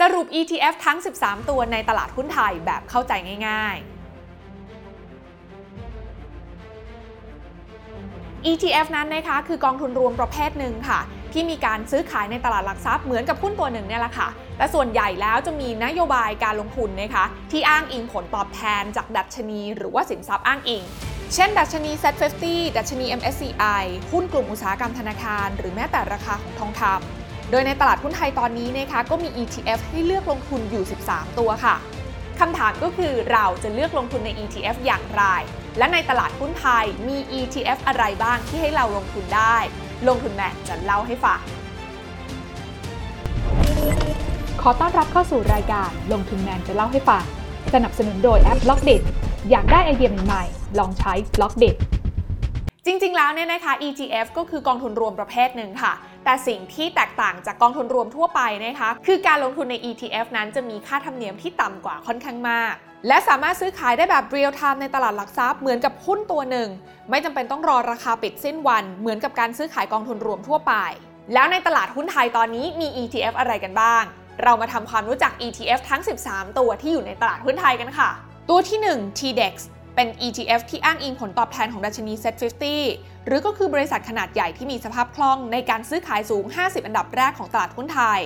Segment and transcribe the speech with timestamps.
[0.00, 3.12] สรุป ETF ทั้ง 13 ตัวในตลาดหุ้นไทยแบบเข้าใจ
[3.48, 4.00] ง่าย ๆ
[8.50, 11.00] ETF นั้นนะคะคือกองทุนรวมประเภทหนึ่งค่ะ
[11.32, 20.82] ที่มีการซื้อขายในตลาดหลักทรัพย์เหมือนกับหุ้นตัวหนึ่งเนี่ยแหละค่ะ แต่ส่วนใหญ่แล้วจะมีนโยบายการลงทุนนะคะที่อ้างอิงผลตอบแทนจากดัชนี หรือว่าสินทรัพย์อ้างอิง
[21.34, 22.44] เช่น ดัชนี Z50
[22.76, 27.19] ดัชนี MSCI หุ้นกลุ่มอุตสาหกรรมธนาคาร หรือแม้แต่ราคาของทองคำ
[27.50, 31.76] โดยในตลาดหุ้นไทยตอนนี้นะคะก็มี ETF ให้เลือกลงทุนอยู่ 13 ตัวค่ะ
[32.40, 35.24] คำถามก็คือเราจะเลือกลงทุนใน ETF อย่างไร
[35.78, 39.56] และในตลาดหุ้นไทยมี ETF อะไรบ้างที่ให้เราลงทุนได้
[40.08, 41.40] ลงทุนแมนจะเล่าให้ฟัง
[44.62, 47.24] ขอต้อนรับเข้าสู่รายการลงทุนแมนจะเล่าให้ฟัง
[47.74, 49.02] สนับสนุนโดยแอปบล็อกเด็ด
[49.50, 51.76] อยากได้ไอเดียใหม่ๆ ลองใช้บล็อกเด็ด
[52.86, 55.92] จริงๆ แล้วเนี่ยนะคะ ETF ก็คือกองทุนรวมประเภทหนึ่งค่ะ
[56.24, 62.74] แต่สิ่งที่แตกต่างจากกองทุนรวมทั่วไปนะคะ คือการลงทุนใน ETF นั้นจะมีค่าธรรมเนียมที่ต่ำกว่าค่อนข้างมาก
[63.08, 66.68] และสามารถซื้อขายได้แบบเรียลไทม์ในตลาดหลักทรัพย์เหมือนกับหุ้นตัวหนึ่ง
[67.10, 70.72] ไม่จำเป็นต้องรอราคาปิดสิ้นวัน เหมือนกับการซื้อขายกองทุนรวมทั่วไป
[71.34, 74.04] แล้วในตลาดหุ้นไทยตอนนี้มี ETF อะไรกันบ้าง
[74.42, 78.10] เรามาทำความรู้จัก ETF ทั้ง 13 ตัวที่อยู่ในตลาดหุ้นไทยกันค่ะ
[78.50, 79.54] ตัวที่ 1 TDEX
[80.00, 82.64] เป็น ETF ที่อ้างอิงผลตอบแทนของดัชนี Z50
[83.26, 88.20] หรือก็คือบริษัทขนาดใหญ่ที่มีสภาพคล่องในการซื้อขายสูง 50 อันดับแรกของตลาดหุ้นไทย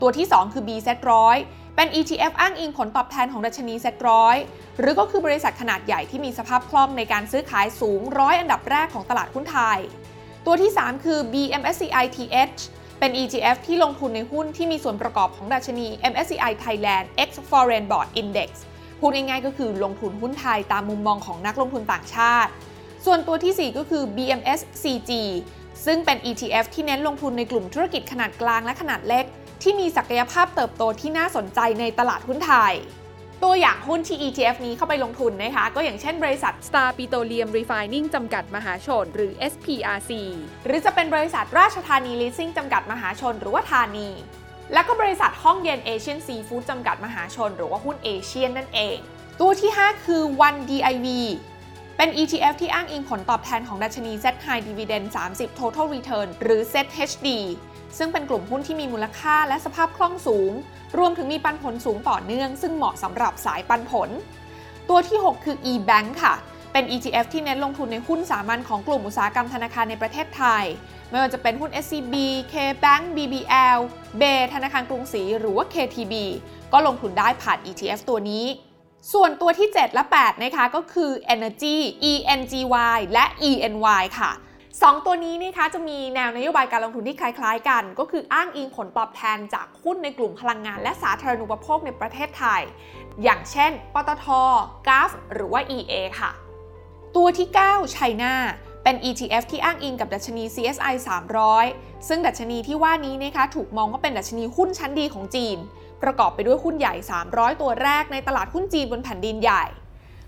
[0.00, 1.36] ตัวที่ 2 คือ BZ100
[1.76, 4.36] เป็น ETF อ้างอิงผลตอบแทนของดัชนี Z100
[4.78, 9.78] หรือก็คือบริษัทขนาดใหญ่ที่มีสภาพคล่องในการซื้อขายสูงร้อยอันดับแรกของตลาดหุ้นไทย
[10.46, 12.60] ตัวที่ 3 คือ BMSCI TH
[12.98, 18.50] เป็น ETF ที่ลงทุนในหุ้นที่มีส่วนประกอบของดัชนี MSCI Thailand X Foreign Board Index
[19.00, 22.50] พูดง่ายๆก็คือลงทุนหุ้นไทยตามมุมมองของนักลงทุนต่างชาติ
[23.04, 25.10] ส่วนตัวที่ 4 ก็คือ BMS CG
[25.86, 29.24] ซึ่งเป็น ETF ที่เน้นลงทุนในกลุ่มธุรกิจขนาดกลางและขนาดเล็ก
[29.62, 32.74] ที่มีศักยภาพเติบโตที่น่าสนใจในตลาดหุ้นไทย
[33.44, 40.10] ตัวอย่างหุ้นที่ ETF นี้เข้าไปลงทุนนะคะ ก็อย่างเช่นบริษัท Star Petroleum Refining จำกัดมหาชน หรือ SPRC
[40.66, 44.08] หรือจะเป็นบริษัทราชธานี Leasing จำกัดมหาชน หรือว่าธานี
[44.72, 48.96] และก็บริษัทห้องเย็นเอเชียนซีฟู้ดจำกัดมหาชน หรือว่าหุ้นเอเชียนนั่นเอง
[49.40, 51.06] ตัวที่ 5 คือ One DIV
[51.96, 57.28] เป็น ETF ที่อ้างอิงผลตอบแทนของดัชนี Z High Dividend 30 Total Return หรือ ZHD
[57.98, 60.52] ซึ่งเป็นกลุ่มหุ้นที่มีมูลค่าและสภาพคล่องสูง
[60.98, 64.10] รวมถึงมีปันผลสูงต่อเนื่อง ซึ่งเหมาะสำหรับสายปันผล
[64.88, 66.34] ตัวที่ 6 คือ eBank ค่ะ
[66.72, 70.64] เป็น ETF ที่เน้นลงทุนในหุ้นสามัญของกลุ่มอุตสาหกรรมธนาคารในประเทศไทย
[71.10, 72.14] ไม่ว่าจะเป็นหุ้น SCB
[72.52, 73.78] KBank BBL
[74.18, 74.22] เบ
[74.54, 76.14] ธนาคารกรุงศรีหรือว่า KTB
[76.72, 78.44] ก็ลงทุนได้ผ่าน ETF ตัวนี้
[79.12, 81.76] ส่วนตัวที่ 7 และ 8 นะคะก็คือ Energy
[82.10, 84.30] ENGY และ ENY ค่ะ
[84.68, 92.62] 2ตัวนี้นะคะจะมีแนวนโยบายการลงทุนที่คล้าย ๆ กัน ก็คืออ้างอิงผลตอบแทนจากหุ้นในกลุ่มพลังงานและสาธารณูปโภคในประเทศไทย
[93.22, 94.26] อย่างเช่น ปตท
[94.88, 96.30] กาฟหรือว่า EA ค่ะ
[97.16, 98.34] ตัวที่ 9 CHINA
[98.88, 100.94] เป็น ETF ที่อ้างอิงกับดัชนี CSI
[101.50, 105.56] 300 ซึ่งดัชนีที่ว่านี้นะคะถูกมองว่าเป็นดัชนีหุ้นชั้นดีของจีน
[106.02, 106.94] ประกอบไปด้วยหุ้นใหญ่
[107.28, 109.64] 300 ตัวแรกในตลาดหุ้นจีนบนแผ่นดินใหญ่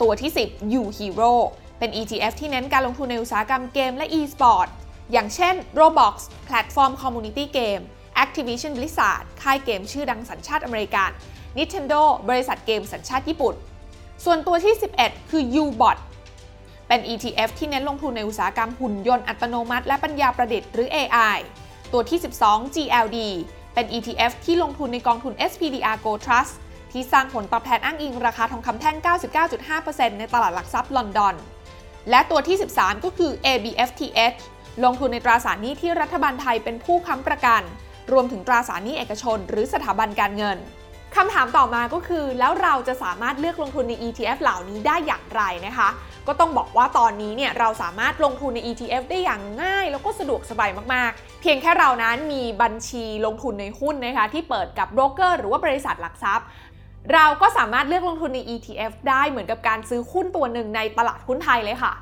[0.00, 1.32] ตัวที่ 10 UHERO
[1.78, 4.68] เป็น ETF ที่เน้นการลงทุนในอุตสาหกรรมเกมและ e-sport
[5.12, 6.14] อย่างเช่น Roblox
[6.46, 7.80] แพลตฟอร์ม community เกม
[8.24, 11.10] Activision Blizzard ค่ายเกมชื่อดังสัญชาติอเมริกัน
[11.58, 13.54] Nintendo บริษัทเกมสัญชาติญี่ปุ่น
[14.24, 15.98] ส่วนตัวที่ 11 คือ Ubot
[16.92, 21.38] เป็น ETF ที่เน้นลงทุนในอุตสาหกรรมหุ่นยนต์อัตโนมัติ และปัญญาประดิษฐ์หรือ AI
[21.92, 23.18] ตัวที่ 12 GLD
[23.74, 26.52] เป็น ETF ที่ลงทุนในกองทุน SPDR Gold Trust
[26.92, 28.96] ที่สร้างผลตอบแทนอ้างอิงราคาทองคำแท่ง
[29.58, 31.34] 99.5%ในตลาดหลักทรัพย์ลอนดอน
[32.10, 34.38] และตัวที่ 13 ก็คือ ABFTH
[34.84, 37.62] ลงทุนในตราสารหนี้ที่รัฐบาลไทยเป็นผู้ค้ำประกัน
[38.12, 40.58] รวมถึงตราสารหนี้เอกชน หรือสถาบันการเงิน
[41.16, 45.88] คำถามต่อมาก็คือ แล้วเราจะสามารถเลือกลงทุนใน ETF เหล่านี้ได้อย่างไรนะคะ
[46.28, 56.46] ก็ต้องบอกว่าตอนนี้เนี่ยเราสามารถลงทุนใน ETF ได้อย่างง่าย แล้วก็สะดวกสบายมากๆ เพียงแค่เรานั้นมีบัญชีลงทุนในหุ้นนะคะที่เปิดกับโบรกเกอร์หรือว่าบริษัทหลักทรัพย์
[57.12, 61.94] เราก็สามารถเลือกลงทุนใน ETF ได้เหมือนกับการซื้อหุ้นตัวหนึ่งในตลาดหุ้นไทยเลยค่ะ